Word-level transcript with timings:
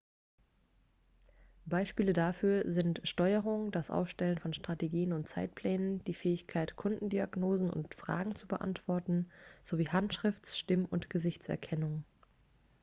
beispiele 1.67 2.13
dafür 2.13 2.63
sind 2.65 3.01
steuerung 3.03 3.69
das 3.71 3.91
aufstellen 3.91 4.39
von 4.39 4.51
strategien 4.51 5.13
und 5.13 5.27
zeitplänen 5.29 6.03
die 6.05 6.15
fähigkeit 6.15 6.75
kundendiagnosen 6.75 7.69
und 7.69 7.93
fragen 7.93 8.33
zu 8.33 8.47
beantworten 8.47 9.29
sowie 9.63 9.89
handschrifts 9.89 10.57
stimm 10.57 10.85
und 10.85 11.11
gesichtserkennung 11.11 12.03